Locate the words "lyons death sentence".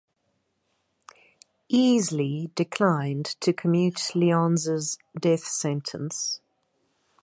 4.15-6.39